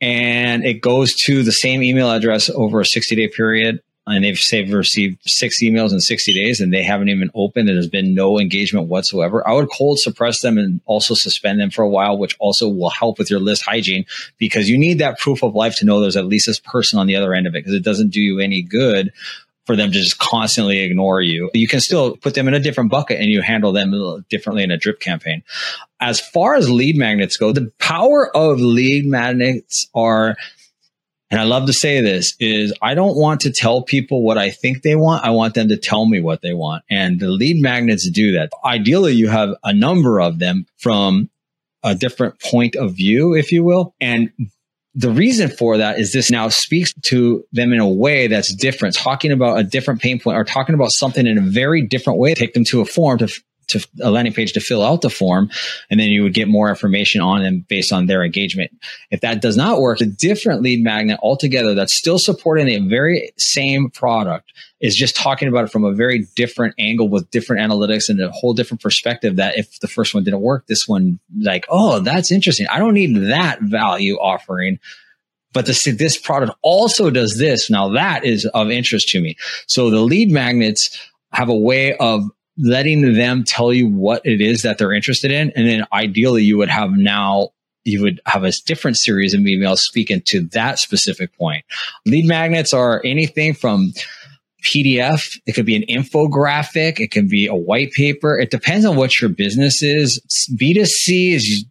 [0.00, 4.38] and it goes to the same email address over a 60 day period and they've
[4.72, 8.38] received six emails in 60 days and they haven't even opened and there's been no
[8.38, 12.36] engagement whatsoever, I would cold suppress them and also suspend them for a while, which
[12.38, 14.04] also will help with your list hygiene
[14.36, 17.06] because you need that proof of life to know there's at least this person on
[17.06, 19.10] the other end of it because it doesn't do you any good
[19.66, 21.50] for them to just constantly ignore you.
[21.54, 24.70] You can still put them in a different bucket and you handle them differently in
[24.70, 25.42] a drip campaign.
[26.00, 30.36] As far as lead magnets go, the power of lead magnets are
[31.30, 34.50] and I love to say this is I don't want to tell people what I
[34.50, 35.24] think they want.
[35.24, 36.84] I want them to tell me what they want.
[36.88, 38.50] And the lead magnets do that.
[38.64, 41.30] Ideally, you have a number of them from
[41.82, 43.96] a different point of view, if you will.
[44.00, 44.30] And
[44.94, 48.94] the reason for that is this now speaks to them in a way that's different,
[48.94, 52.34] talking about a different pain point or talking about something in a very different way,
[52.34, 53.28] take them to a form to
[53.66, 55.50] to a landing page to fill out the form
[55.90, 58.70] and then you would get more information on them based on their engagement.
[59.10, 63.32] If that does not work, a different lead magnet altogether that's still supporting the very
[63.38, 64.52] same product
[64.84, 68.30] is just talking about it from a very different angle with different analytics and a
[68.30, 72.30] whole different perspective that if the first one didn't work, this one like, oh, that's
[72.30, 72.66] interesting.
[72.68, 74.78] I don't need that value offering
[75.54, 77.70] but this, this product also does this.
[77.70, 79.36] Now that is of interest to me.
[79.68, 80.98] So the lead magnets
[81.32, 82.24] have a way of
[82.58, 85.52] letting them tell you what it is that they're interested in.
[85.52, 87.50] And then ideally you would have now
[87.84, 91.64] you would have a different series of emails speaking to that specific point.
[92.06, 93.92] Lead magnets are anything from
[94.64, 95.38] PDF.
[95.46, 97.00] It could be an infographic.
[97.00, 98.38] It can be a white paper.
[98.38, 100.20] It depends on what your business is.
[100.58, 101.64] B2C is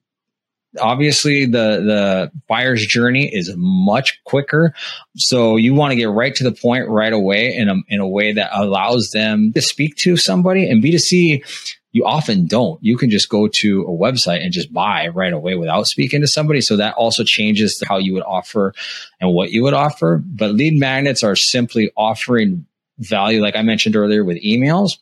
[0.79, 4.73] obviously the the buyer's journey is much quicker
[5.15, 8.07] so you want to get right to the point right away in a, in a
[8.07, 11.43] way that allows them to speak to somebody and b2c
[11.91, 15.55] you often don't you can just go to a website and just buy right away
[15.55, 18.73] without speaking to somebody so that also changes how you would offer
[19.21, 22.65] and what you would offer but lead magnets are simply offering
[22.99, 24.97] value like i mentioned earlier with emails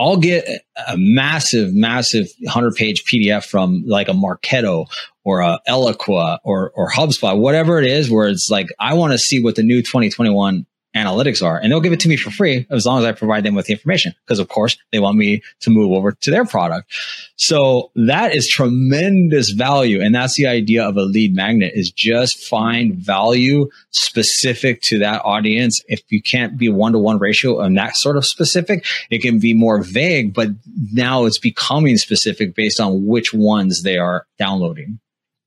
[0.00, 0.48] I'll get
[0.88, 4.86] a massive, massive 100 page PDF from like a Marketo
[5.24, 9.18] or a Eloqua or, or HubSpot, whatever it is, where it's like, I want to
[9.18, 12.66] see what the new 2021 analytics are and they'll give it to me for free
[12.70, 14.14] as long as I provide them with the information.
[14.24, 16.92] Because of course they want me to move over to their product.
[17.36, 20.02] So that is tremendous value.
[20.02, 25.22] And that's the idea of a lead magnet is just find value specific to that
[25.24, 25.82] audience.
[25.86, 29.38] If you can't be one to one ratio and that sort of specific, it can
[29.38, 30.48] be more vague, but
[30.92, 34.98] now it's becoming specific based on which ones they are downloading.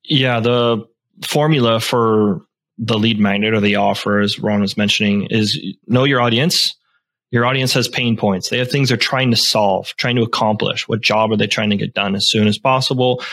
[0.04, 0.40] Yeah.
[0.40, 0.88] The
[1.22, 2.42] formula for
[2.78, 6.76] the lead magnet or the offer, as Ron was mentioning, is know your audience.
[7.32, 8.50] Your audience has pain points.
[8.50, 10.88] They have things they're trying to solve, trying to accomplish.
[10.88, 13.24] What job are they trying to get done as soon as possible?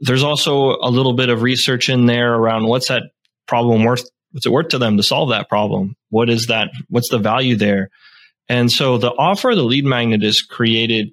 [0.00, 3.04] There's also a little bit of research in there around what's that
[3.46, 4.08] problem worth?
[4.32, 5.94] What's it worth to them to solve that problem?
[6.08, 6.70] What is that?
[6.88, 7.90] What's the value there?
[8.48, 11.10] And so the offer, the lead magnet is created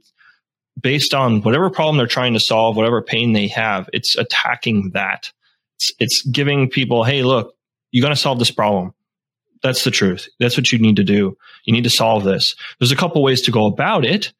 [0.80, 3.90] based on whatever problem they're trying to solve, whatever pain they have.
[3.94, 5.32] It's attacking that.
[5.78, 7.56] It's, it's giving people, Hey, look,
[7.92, 8.94] you got to solve this problem.
[9.64, 10.28] That's the truth.
[10.40, 11.38] That's what you need to do.
[11.66, 12.56] You need to solve this.
[12.80, 14.34] There's a couple ways to go about it.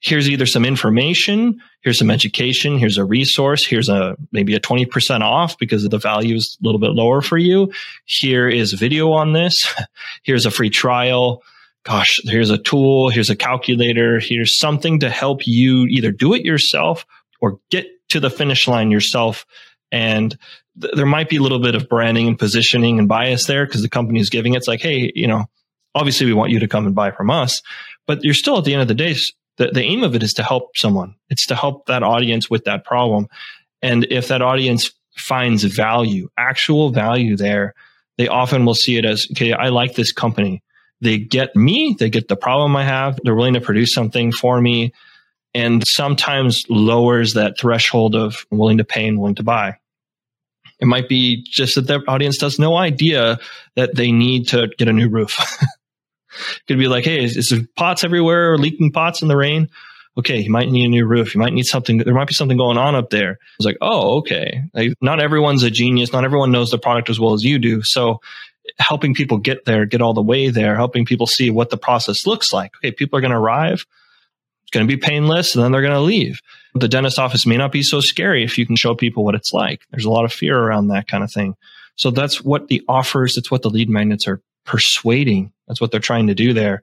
[0.00, 5.22] Here's either some information, here's some education, here's a resource, here's a maybe a 20%
[5.22, 7.72] off because the value is a little bit lower for you.
[8.04, 9.74] Here is video on this.
[10.22, 11.42] Here's a free trial.
[11.84, 16.44] Gosh, here's a tool, here's a calculator, here's something to help you either do it
[16.44, 17.06] yourself
[17.40, 19.46] or get to the finish line yourself
[19.90, 20.36] and
[20.80, 23.82] th- there might be a little bit of branding and positioning and bias there because
[23.82, 24.58] the company is giving it.
[24.58, 25.46] it's like, hey, you know,
[25.94, 27.62] obviously we want you to come and buy from us,
[28.06, 29.14] but you're still at the end of the day,
[29.56, 31.14] the, the aim of it is to help someone.
[31.28, 33.28] It's to help that audience with that problem.
[33.82, 37.74] And if that audience finds value, actual value there,
[38.16, 40.62] they often will see it as, okay, I like this company.
[41.00, 44.60] They get me, they get the problem I have, they're willing to produce something for
[44.60, 44.92] me
[45.54, 49.76] and sometimes lowers that threshold of willing to pay and willing to buy.
[50.80, 53.38] It might be just that their audience has no idea
[53.76, 55.38] that they need to get a new roof.
[55.62, 59.70] it could be like, hey, is, is there pots everywhere, leaking pots in the rain?
[60.16, 61.34] Okay, you might need a new roof.
[61.34, 61.98] You might need something.
[61.98, 63.38] There might be something going on up there.
[63.58, 64.62] It's like, oh, okay.
[64.74, 66.12] Like, not everyone's a genius.
[66.12, 67.82] Not everyone knows the product as well as you do.
[67.82, 68.20] So
[68.78, 72.26] helping people get there, get all the way there, helping people see what the process
[72.26, 72.72] looks like.
[72.78, 73.84] Okay, people are going to arrive.
[74.64, 76.40] It's going to be painless and then they're going to leave.
[76.74, 79.52] The dentist office may not be so scary if you can show people what it's
[79.52, 79.82] like.
[79.90, 81.56] There's a lot of fear around that kind of thing.
[81.96, 85.52] So that's what the offers, it's what the lead magnets are persuading.
[85.66, 86.82] That's what they're trying to do there,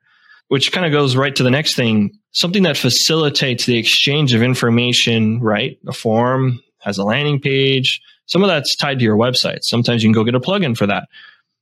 [0.50, 2.18] which kind of goes right to the next thing.
[2.32, 5.80] Something that facilitates the exchange of information, right?
[5.88, 8.02] A form has a landing page.
[8.26, 9.60] Some of that's tied to your website.
[9.62, 11.08] Sometimes you can go get a plugin for that.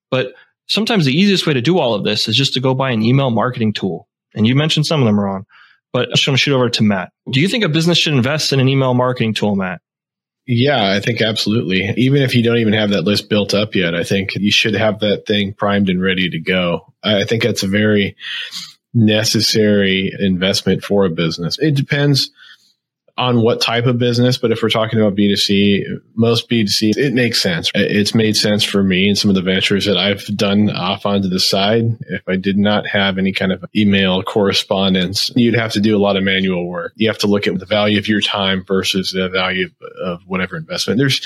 [0.10, 0.34] But
[0.68, 3.04] sometimes the easiest way to do all of this is just to go buy an
[3.04, 4.08] email marketing tool.
[4.34, 5.46] And you mentioned some of them, Ron.
[5.93, 7.12] But I'm going to shoot over to Matt.
[7.29, 9.79] Do you think a business should invest in an email marketing tool, Matt?
[10.45, 11.93] Yeah, I think absolutely.
[11.95, 14.73] Even if you don't even have that list built up yet, I think you should
[14.73, 16.93] have that thing primed and ready to go.
[17.01, 18.17] I think that's a very
[18.93, 21.58] necessary investment for a business.
[21.60, 22.32] It depends
[23.15, 25.84] on what type of business, but if we're talking about B2C,
[26.15, 27.69] most B2C, it makes sense.
[27.76, 31.30] It's made sense for me and some of the ventures that I've done off onto
[31.30, 31.84] the side.
[32.08, 36.02] If I did not have any kind of email correspondence, you'd have to do a
[36.02, 36.93] lot of manual work.
[36.95, 39.69] You have to look at the value of your time versus the value
[40.02, 40.97] of whatever investment.
[40.97, 41.21] There's,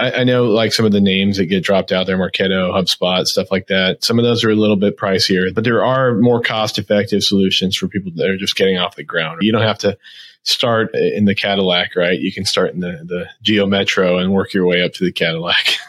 [0.00, 3.26] I, I, know like some of the names that get dropped out there, Marketo, HubSpot,
[3.26, 4.02] stuff like that.
[4.02, 7.76] Some of those are a little bit pricier, but there are more cost effective solutions
[7.76, 9.42] for people that are just getting off the ground.
[9.42, 9.98] You don't have to
[10.46, 12.18] start in the Cadillac, right?
[12.18, 15.12] You can start in the, the Geo Metro and work your way up to the
[15.12, 15.76] Cadillac.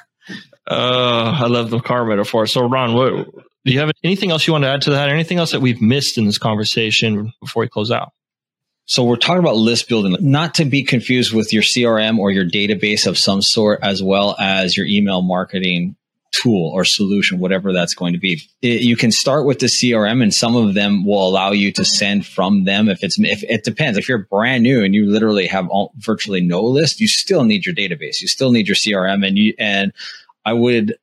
[0.69, 2.45] Uh, I love the car metaphor.
[2.45, 5.09] So, Ron, what, do you have anything else you want to add to that?
[5.09, 8.11] Anything else that we've missed in this conversation before we close out?
[8.85, 12.45] So we're talking about list building, not to be confused with your CRM or your
[12.45, 15.96] database of some sort, as well as your email marketing
[16.31, 18.41] tool or solution, whatever that's going to be.
[18.61, 21.85] It, you can start with the CRM and some of them will allow you to
[21.85, 22.89] send from them.
[22.89, 26.41] If it's, if it depends, if you're brand new and you literally have all, virtually
[26.41, 28.21] no list, you still need your database.
[28.21, 29.93] You still need your CRM and you, and
[30.45, 30.95] I would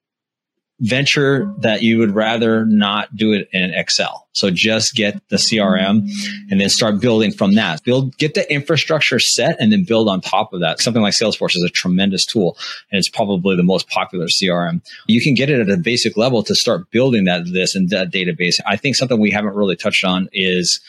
[0.84, 4.28] venture that you would rather not do it in Excel.
[4.32, 6.06] So just get the CRM
[6.50, 7.82] and then start building from that.
[7.84, 10.80] Build, get the infrastructure set and then build on top of that.
[10.80, 12.58] Something like Salesforce is a tremendous tool
[12.90, 14.82] and it's probably the most popular CRM.
[15.06, 18.12] You can get it at a basic level to start building that list and that
[18.12, 18.60] database.
[18.66, 20.80] I think something we haven't really touched on is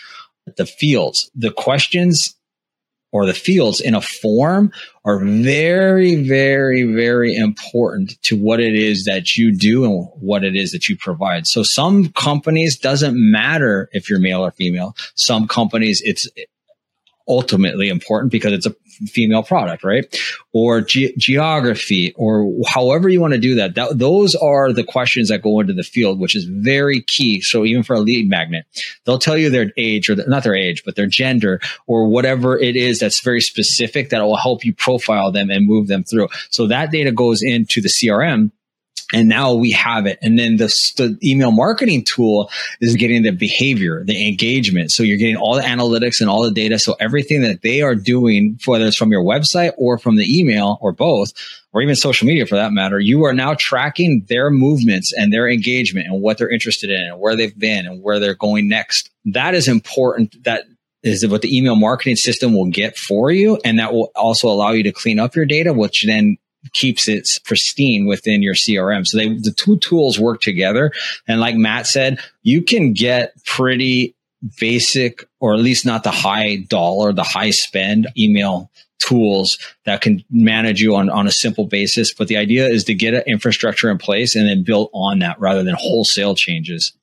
[0.57, 2.35] the fields, the questions
[3.15, 4.69] or the fields in a form
[5.05, 10.53] are very, very, very important to what it is that you do and what it
[10.53, 11.47] is that you provide.
[11.47, 14.97] So some companies doesn't matter if you're male or female.
[15.15, 16.27] Some companies it's
[17.27, 18.75] ultimately important because it's a
[19.07, 20.05] female product, right?
[20.53, 23.75] Or ge- geography, or however you want to do that.
[23.75, 23.97] that.
[23.97, 27.41] Those are the questions that go into the field, which is very key.
[27.41, 28.65] So even for a lead magnet,
[29.05, 32.57] they'll tell you their age or the, not their age, but their gender or whatever
[32.57, 36.27] it is that's very specific that will help you profile them and move them through.
[36.49, 38.51] So that data goes into the CRM
[39.15, 40.19] and now we have it.
[40.21, 42.51] And then the, the, email marketing tool
[42.81, 44.91] is getting the behavior, the engagement.
[44.91, 46.77] So you're getting all the analytics and all the data.
[46.77, 50.77] So everything that they are doing, whether it's from your website or from the email
[50.81, 51.31] or both,
[51.71, 55.49] or even social media for that matter, you are now tracking their movements and their
[55.49, 59.09] engagement and what they're interested in and where they've been and where they're going next.
[59.23, 60.43] That is important.
[60.43, 60.65] That
[61.03, 63.61] is what the email marketing system will get for you.
[63.63, 66.37] And that will also allow you to clean up your data, which then
[66.73, 69.05] keeps it pristine within your CRM.
[69.05, 70.91] So they, the two tools work together.
[71.27, 74.15] And like Matt said, you can get pretty
[74.59, 80.23] basic or at least not the high dollar, the high spend email tools that can
[80.29, 82.13] manage you on, on a simple basis.
[82.13, 85.39] But the idea is to get an infrastructure in place and then build on that
[85.39, 86.93] rather than wholesale changes.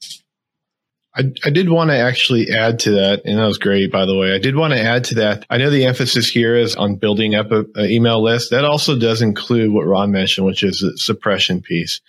[1.14, 4.16] I, I did want to actually add to that, and that was great, by the
[4.16, 4.34] way.
[4.34, 5.44] I did want to add to that.
[5.50, 8.50] I know the emphasis here is on building up an email list.
[8.50, 12.00] That also does include what Ron mentioned, which is the suppression piece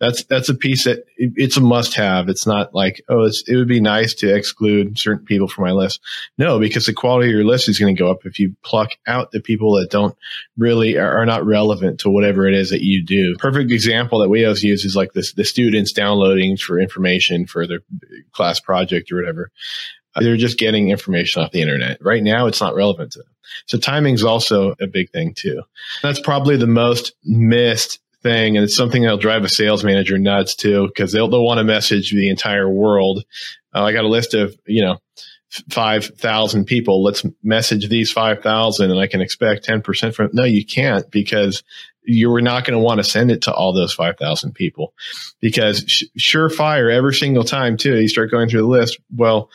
[0.00, 2.28] that's that's a piece that it, it's a must have.
[2.28, 6.00] It's not like oh, it would be nice to exclude certain people from my list.
[6.38, 8.90] No, because the quality of your list is going to go up if you pluck
[9.06, 10.16] out the people that don't
[10.56, 13.36] really are, are, not relevant to whatever it is that you do.
[13.36, 17.66] Perfect example that we always use is like this: the students downloading for information for
[17.66, 17.80] their
[18.32, 19.50] class project or whatever.
[20.16, 21.98] They're just getting information off the internet.
[22.00, 23.28] Right now, it's not relevant to them.
[23.66, 25.62] So timing is also a big thing too.
[26.02, 30.54] That's probably the most missed thing, and it's something that'll drive a sales manager nuts
[30.54, 33.24] too, because they'll they'll want to message the entire world.
[33.74, 34.98] Uh, I got a list of you know
[35.70, 37.02] five thousand people.
[37.02, 40.30] Let's message these five thousand, and I can expect ten percent from.
[40.32, 41.62] No, you can't because
[42.02, 44.94] you're not going to want to send it to all those 5,000 people
[45.38, 48.00] because sh- surefire every single time too.
[48.00, 48.98] You start going through the list.
[49.14, 49.50] Well,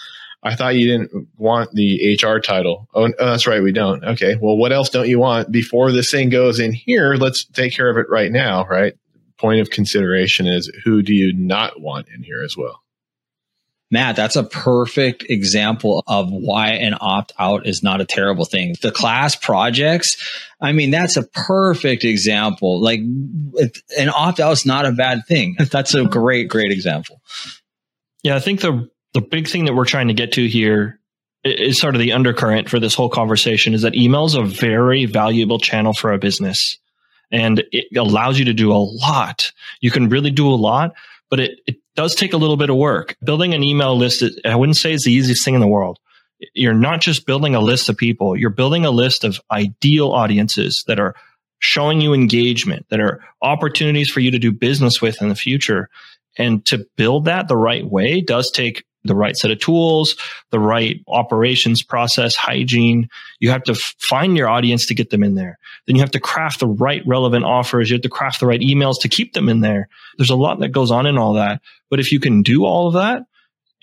[0.46, 2.88] I thought you didn't want the HR title.
[2.94, 3.64] Oh, oh, that's right.
[3.64, 4.04] We don't.
[4.04, 4.36] Okay.
[4.40, 7.16] Well, what else don't you want before this thing goes in here?
[7.16, 8.66] Let's take care of it right now.
[8.68, 8.94] Right.
[9.38, 12.84] Point of consideration is who do you not want in here as well?
[13.90, 18.76] Matt, that's a perfect example of why an opt out is not a terrible thing.
[18.82, 20.16] The class projects,
[20.62, 22.82] I mean, that's a perfect example.
[22.82, 25.56] Like an opt out is not a bad thing.
[25.72, 27.22] That's a great, great example.
[28.24, 31.00] Yeah, I think the the big thing that we're trying to get to here
[31.46, 35.06] is sort of the undercurrent for this whole conversation is that email is a very
[35.06, 36.78] valuable channel for a business
[37.32, 39.54] and it allows you to do a lot.
[39.80, 40.96] You can really do a lot,
[41.30, 43.16] but it, it does take a little bit of work.
[43.24, 45.98] Building an email list, I wouldn't say is the easiest thing in the world.
[46.54, 50.84] You're not just building a list of people, you're building a list of ideal audiences
[50.88, 51.16] that are
[51.60, 55.90] showing you engagement, that are opportunities for you to do business with in the future.
[56.38, 60.16] And to build that the right way does take the right set of tools,
[60.52, 63.10] the right operations process, hygiene.
[63.40, 65.58] You have to find your audience to get them in there.
[65.86, 67.90] Then you have to craft the right relevant offers.
[67.90, 69.88] You have to craft the right emails to keep them in there.
[70.18, 71.62] There's a lot that goes on in all that.
[71.90, 73.24] But if you can do all of that,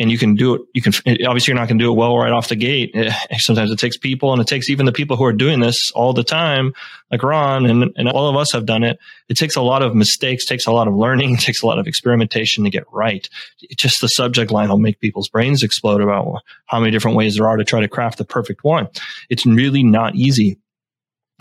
[0.02, 0.62] and you can do it.
[0.74, 0.92] You can
[1.26, 2.92] obviously you're not going to do it well right off the gate.
[3.38, 6.12] Sometimes it takes people, and it takes even the people who are doing this all
[6.12, 6.74] the time,
[7.12, 8.98] like Ron and, and all of us have done it.
[9.28, 11.86] It takes a lot of mistakes, takes a lot of learning, takes a lot of
[11.86, 13.28] experimentation to get right.
[13.76, 17.48] just the subject line will make people's brains explode about how many different ways there
[17.48, 18.88] are to try to craft the perfect one.
[19.30, 20.58] It's really not easy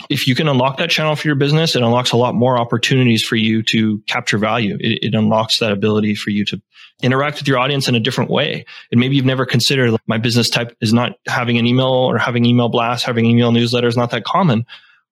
[0.10, 3.24] if you can unlock that channel for your business, it unlocks a lot more opportunities
[3.24, 4.78] for you to capture value.
[4.80, 6.62] It, it, unlocks that ability for you to
[7.04, 8.66] interact with your audience in a different way.
[8.92, 12.18] And maybe you've never considered like, my business type is not having an email or
[12.18, 14.66] having email blasts, having email newsletter is not that common.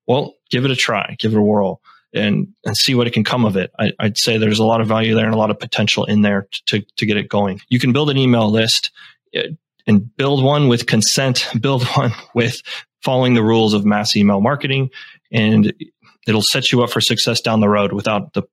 [0.08, 1.82] Well, give it a try, give it a whirl
[2.14, 3.72] and, and see what it can come of it.
[3.78, 6.22] I, would say there's a lot of value there and a lot of potential in
[6.22, 7.62] there to, to get it going.
[7.70, 8.92] You can build an email list
[9.34, 9.50] eh,
[9.86, 12.62] and build one with consent, build one with
[13.04, 14.90] following the rules of mass email marketing
[15.32, 15.74] and
[16.28, 18.44] it'll set you up for success down the road without the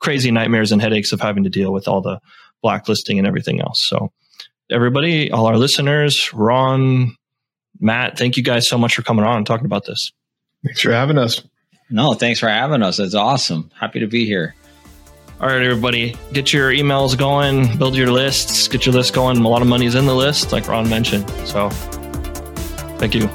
[0.00, 2.20] crazy nightmares and headaches of having to deal with all the
[2.62, 3.84] blacklisting and everything else.
[3.88, 4.12] So
[4.70, 7.16] everybody, all our listeners, Ron,
[7.80, 10.12] Matt, thank you guys so much for coming on and talking about this.
[10.64, 11.42] Thanks for having us.
[11.90, 12.98] No, thanks for having us.
[12.98, 13.70] It's awesome.
[13.78, 14.54] Happy to be here.
[15.40, 19.36] All right, everybody, get your emails going, build your lists, get your list going.
[19.36, 21.30] A lot of money's in the list, like Ron mentioned.
[21.46, 21.70] So
[22.98, 23.28] thank you.